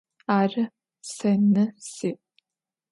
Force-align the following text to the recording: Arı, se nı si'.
Arı, 0.37 0.65
se 1.11 1.31
nı 1.51 1.65
si'. 1.91 2.15